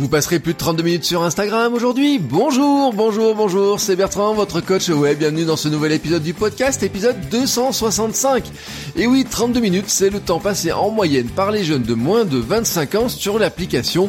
[0.00, 2.18] Vous passerez plus de 32 minutes sur Instagram aujourd'hui.
[2.18, 5.18] Bonjour, bonjour, bonjour, c'est Bertrand, votre coach web.
[5.18, 8.50] Bienvenue dans ce nouvel épisode du podcast, épisode 265.
[8.96, 12.24] Et oui, 32 minutes, c'est le temps passé en moyenne par les jeunes de moins
[12.24, 14.08] de 25 ans sur l'application.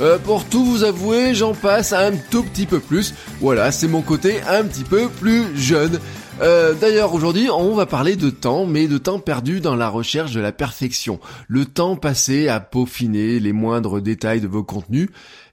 [0.00, 3.12] Euh, pour tout vous avouer, j'en passe un tout petit peu plus.
[3.42, 6.00] Voilà, c'est mon côté un petit peu plus jeune.
[6.40, 10.32] Euh, D'ailleurs, aujourd'hui, on va parler de temps, mais de temps perdu dans la recherche
[10.32, 11.18] de la perfection.
[11.48, 15.08] Le temps passé à peaufiner les moindres détails de vos contenus.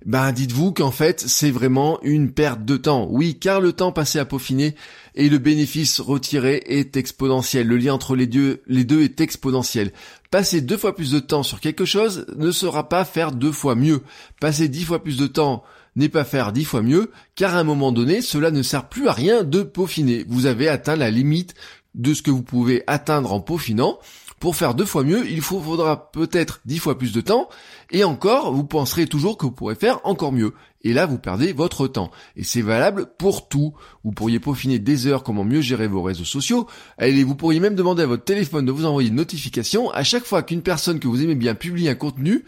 [0.05, 3.07] Ben, dites-vous qu'en fait, c'est vraiment une perte de temps.
[3.09, 4.75] Oui, car le temps passé à peaufiner
[5.15, 7.65] et le bénéfice retiré est exponentiel.
[7.67, 9.93] Le lien entre les deux, les deux est exponentiel.
[10.31, 13.75] Passer deux fois plus de temps sur quelque chose ne sera pas faire deux fois
[13.75, 14.01] mieux.
[14.41, 15.63] Passer dix fois plus de temps
[15.95, 19.07] n'est pas faire dix fois mieux, car à un moment donné, cela ne sert plus
[19.07, 20.25] à rien de peaufiner.
[20.27, 21.53] Vous avez atteint la limite
[21.95, 23.99] de ce que vous pouvez atteindre en peaufinant.
[24.39, 27.47] Pour faire deux fois mieux, il vous faudra peut-être dix fois plus de temps,
[27.91, 30.53] et encore, vous penserez toujours que vous pourrez faire encore mieux.
[30.81, 32.11] Et là, vous perdez votre temps.
[32.35, 33.73] Et c'est valable pour tout.
[34.03, 36.67] Vous pourriez peaufiner des heures comment mieux gérer vos réseaux sociaux.
[36.97, 40.25] Allez, vous pourriez même demander à votre téléphone de vous envoyer une notification à chaque
[40.25, 42.43] fois qu'une personne que vous aimez bien publie un contenu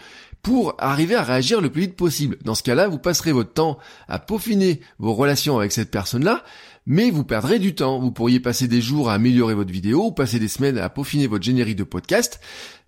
[0.45, 2.37] pour arriver à réagir le plus vite possible.
[2.45, 6.43] Dans ce cas-là, vous passerez votre temps à peaufiner vos relations avec cette personne-là,
[6.85, 7.97] mais vous perdrez du temps.
[7.97, 11.25] Vous pourriez passer des jours à améliorer votre vidéo, ou passer des semaines à peaufiner
[11.25, 12.39] votre générique de podcast,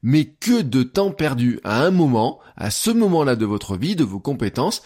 [0.03, 4.03] mais que de temps perdu à un moment, à ce moment-là de votre vie, de
[4.03, 4.83] vos compétences,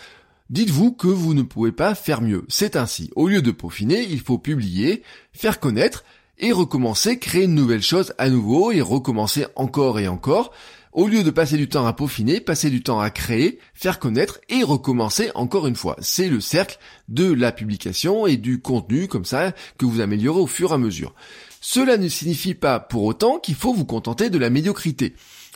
[0.49, 2.43] Dites-vous que vous ne pouvez pas faire mieux.
[2.49, 3.09] C'est ainsi.
[3.15, 5.02] Au lieu de peaufiner, il faut publier,
[5.32, 6.03] faire connaître,
[6.41, 10.52] et recommencer, créer une nouvelle chose à nouveau, et recommencer encore et encore.
[10.91, 14.41] Au lieu de passer du temps à peaufiner, passer du temps à créer, faire connaître
[14.49, 15.95] et recommencer encore une fois.
[16.02, 20.47] C'est le cercle de la publication et du contenu comme ça que vous améliorez au
[20.47, 21.15] fur et à mesure.
[21.61, 25.13] Cela ne signifie pas pour autant qu'il faut vous contenter de la médiocrité.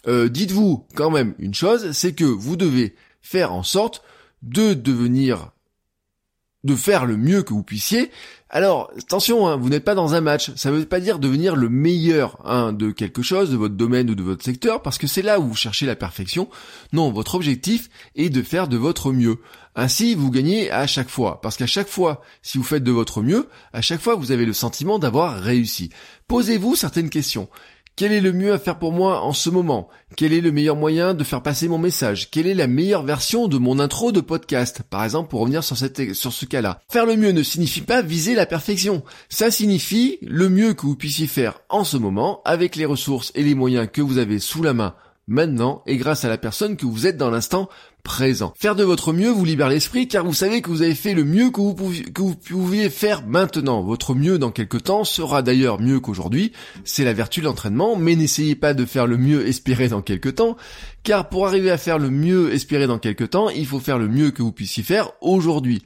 [0.07, 4.03] Euh, Dites-vous quand même une chose, c'est que vous devez faire en sorte
[4.41, 5.51] de devenir
[6.65, 8.11] de faire le mieux que vous puissiez.
[8.49, 10.51] Alors, attention, hein, vous n'êtes pas dans un match.
[10.55, 14.09] Ça ne veut pas dire devenir le meilleur hein, de quelque chose, de votre domaine
[14.09, 16.49] ou de votre secteur, parce que c'est là où vous cherchez la perfection.
[16.91, 19.37] Non, votre objectif est de faire de votre mieux.
[19.75, 21.41] Ainsi, vous gagnez à chaque fois.
[21.41, 24.45] Parce qu'à chaque fois, si vous faites de votre mieux, à chaque fois, vous avez
[24.45, 25.89] le sentiment d'avoir réussi.
[26.27, 27.49] Posez-vous certaines questions.
[27.97, 29.87] Quel est le mieux à faire pour moi en ce moment?
[30.17, 32.29] Quel est le meilleur moyen de faire passer mon message?
[32.29, 34.81] Quelle est la meilleure version de mon intro de podcast?
[34.89, 36.81] Par exemple, pour revenir sur, ce cas-là.
[36.89, 39.01] Faire le mieux ne signifie pas viser la perfection.
[39.29, 43.43] Ça signifie le mieux que vous puissiez faire en ce moment, avec les ressources et
[43.43, 44.93] les moyens que vous avez sous la main
[45.27, 47.69] maintenant, et grâce à la personne que vous êtes dans l'instant
[48.03, 48.53] présent.
[48.55, 51.25] Faire de votre mieux vous libère l'esprit car vous savez que vous avez fait le
[51.25, 53.81] mieux que vous, pouviez, faire maintenant.
[53.81, 56.53] Votre mieux dans quelque temps sera d'ailleurs mieux qu'aujourd'hui.
[56.83, 60.29] C'est la vertu de l'entraînement, mais n'essayez pas de faire le mieux espéré dans quelque
[60.29, 60.55] temps,
[61.03, 64.07] car pour arriver à faire le mieux espéré dans quelque temps, il faut faire le
[64.07, 65.83] mieux que vous puissiez faire aujourd'hui.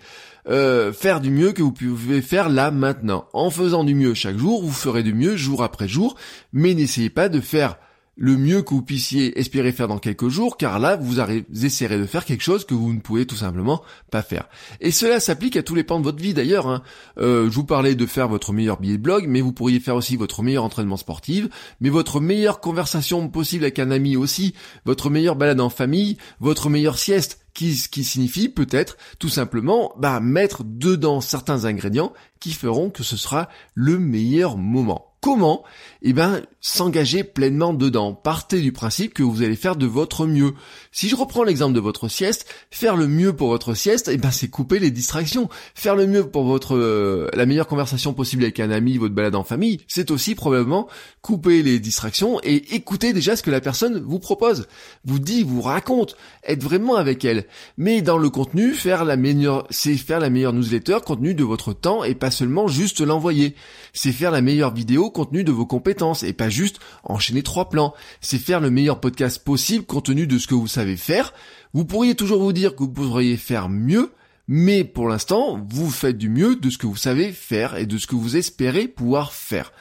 [0.47, 3.27] Euh, faire du mieux que vous pouvez faire là maintenant.
[3.33, 6.15] En faisant du mieux chaque jour, vous ferez du mieux jour après jour,
[6.51, 7.77] mais n'essayez pas de faire
[8.21, 11.21] le mieux que vous puissiez espérer faire dans quelques jours, car là, vous,
[11.65, 13.81] essaierez de faire quelque chose que vous ne pouvez tout simplement
[14.11, 14.49] pas faire.
[14.81, 16.67] Et cela s'applique à tous les pans de votre vie d'ailleurs.
[16.67, 16.83] Hein.
[17.17, 19.95] Euh, je vous parlais de faire votre meilleur billet de blog, mais vous pourriez faire
[19.95, 21.47] aussi votre meilleur entraînement sportif,
[21.79, 24.53] mais votre meilleure conversation possible avec un ami aussi,
[24.83, 30.19] votre meilleure balade en famille, votre meilleure sieste, qui, qui signifie peut-être tout simplement bah,
[30.19, 35.08] mettre dedans certains ingrédients qui feront que ce sera le meilleur moment.
[35.21, 35.63] Comment
[36.01, 38.13] Eh ben, s'engager pleinement dedans.
[38.13, 40.53] Partez du principe que vous allez faire de votre mieux.
[40.93, 44.31] Si je reprends l'exemple de votre sieste, faire le mieux pour votre sieste, eh ben,
[44.31, 45.49] c'est couper les distractions.
[45.75, 49.35] Faire le mieux pour votre euh, la meilleure conversation possible avec un ami, votre balade
[49.35, 50.87] en famille, c'est aussi probablement
[51.21, 54.67] couper les distractions et écouter déjà ce que la personne vous propose,
[55.03, 56.15] vous dit, vous raconte,
[56.45, 57.45] être vraiment avec elle.
[57.77, 61.73] Mais dans le contenu, faire la meilleure, c'est faire la meilleure newsletter contenu de votre
[61.73, 63.55] temps et pas seulement juste l'envoyer.
[63.91, 67.69] C'est faire la meilleure vidéo compte tenu de vos compétences et pas juste enchaîner trois
[67.69, 67.93] plans.
[68.21, 71.33] C'est faire le meilleur podcast possible compte tenu de ce que vous savez faire.
[71.73, 74.11] Vous pourriez toujours vous dire que vous pourriez faire mieux,
[74.47, 77.97] mais pour l'instant, vous faites du mieux de ce que vous savez faire et de
[77.97, 79.71] ce que vous espérez pouvoir faire.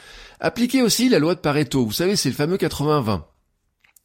[0.41, 1.85] Appliquez aussi la loi de Pareto.
[1.85, 3.23] Vous savez, c'est le fameux 80-20.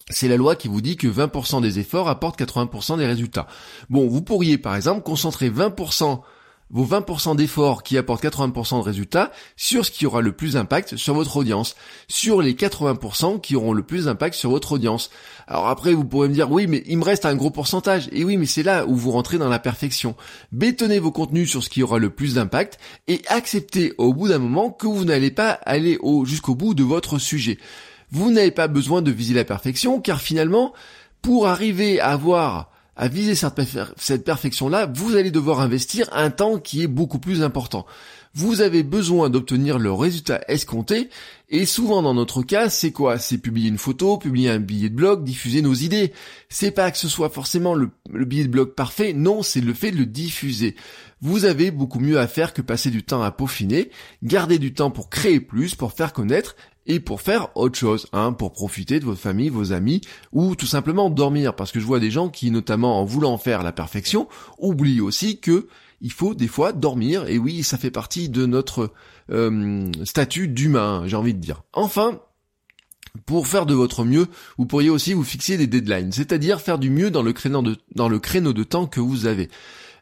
[0.10, 3.48] C'est la loi qui vous dit que 20% des efforts apportent 80% des résultats.
[3.90, 6.22] Bon, vous pourriez par exemple concentrer 20%
[6.74, 10.98] vos 20% d'efforts qui apportent 80% de résultats sur ce qui aura le plus d'impact
[10.98, 11.75] sur votre audience,
[12.08, 15.12] sur les 80% qui auront le plus d'impact sur votre audience.
[15.48, 18.10] Alors après, vous pourrez me dire, oui, mais il me reste un gros pourcentage.
[18.12, 20.16] Et oui, mais c'est là où vous rentrez dans la perfection.
[20.52, 24.40] Bétonnez vos contenus sur ce qui aura le plus d'impact et acceptez au bout d'un
[24.40, 27.60] moment que vous n'allez pas aller jusqu'au bout de votre sujet.
[28.10, 30.74] Vous n'avez pas besoin de viser la perfection car finalement,
[31.22, 36.84] pour arriver à avoir à viser cette, perfection-là, vous allez devoir investir un temps qui
[36.84, 37.86] est beaucoup plus important.
[38.35, 41.09] Vous avez besoin d'obtenir le résultat escompté,
[41.50, 43.19] et souvent dans notre cas, c'est quoi?
[43.19, 46.13] C'est publier une photo, publier un billet de blog, diffuser nos idées.
[46.50, 49.75] C'est pas que ce soit forcément le, le billet de blog parfait, non, c'est le
[49.75, 50.75] fait de le diffuser.
[51.21, 53.91] Vous avez beaucoup mieux à faire que passer du temps à peaufiner,
[54.24, 56.56] garder du temps pour créer plus, pour faire connaître,
[56.88, 60.01] et pour faire autre chose, hein, pour profiter de votre famille, vos amis,
[60.31, 63.62] ou tout simplement dormir, parce que je vois des gens qui, notamment en voulant faire
[63.62, 64.27] la perfection,
[64.57, 65.68] oublient aussi que
[66.04, 68.92] il faut des fois dormir, et oui, ça fait partie de notre
[69.32, 71.64] euh, statut d'humain, j'ai envie de dire.
[71.72, 72.20] Enfin,
[73.26, 74.28] pour faire de votre mieux,
[74.58, 77.78] vous pourriez aussi vous fixer des deadlines, c'est-à-dire faire du mieux dans le créneau de,
[77.96, 79.50] dans le créneau de temps que vous avez.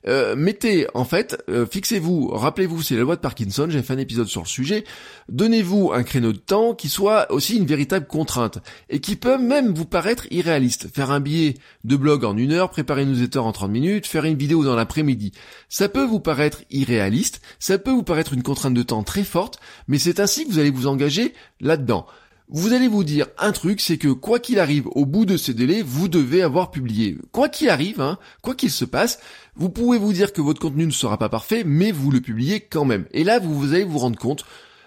[0.07, 3.98] Euh, mettez, en fait, euh, fixez-vous, rappelez-vous, c'est la loi de Parkinson, j'ai fait un
[3.98, 4.83] épisode sur le sujet,
[5.30, 8.59] donnez-vous un créneau de temps qui soit aussi une véritable contrainte,
[8.89, 10.88] et qui peut même vous paraître irréaliste.
[10.94, 14.25] Faire un billet de blog en une heure, préparer une newsletter en 30 minutes, faire
[14.25, 15.31] une vidéo dans l'après-midi.
[15.69, 19.59] Ça peut vous paraître irréaliste, ça peut vous paraître une contrainte de temps très forte,
[19.88, 22.07] mais c'est ainsi que vous allez vous engager là-dedans
[22.51, 25.53] vous allez vous dire un truc, c'est que quoi qu'il arrive au bout de ces
[25.53, 27.18] délais, vous devez avoir publié.
[27.31, 29.19] Quoi qu'il arrive, hein, quoi qu'il se passe,
[29.56, 32.59] vous pouvez vous dire que votre contenu ne sera pas parfait, mais vous le publiez
[32.59, 33.06] quand même.
[33.12, 34.45] Et là, vous, vous allez vous rendre compte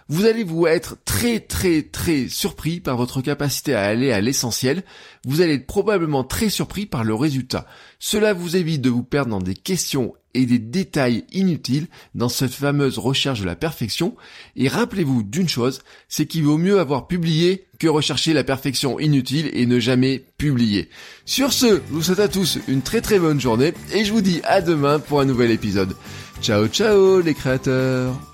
[0.08, 4.82] vous allez vous être très très très surpris par votre capacité à aller à l'essentiel.
[5.24, 7.66] Vous allez être probablement très surpris par le résultat.
[7.98, 12.52] Cela vous évite de vous perdre dans des questions et des détails inutiles dans cette
[12.52, 14.16] fameuse recherche de la perfection.
[14.56, 19.50] Et rappelez-vous d'une chose, c'est qu'il vaut mieux avoir publié que rechercher la perfection inutile
[19.52, 20.88] et ne jamais publier.
[21.24, 24.22] Sur ce, je vous souhaite à tous une très très bonne journée et je vous
[24.22, 25.94] dis à demain pour un nouvel épisode.
[26.42, 28.33] Ciao ciao les créateurs